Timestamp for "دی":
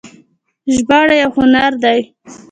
1.83-1.99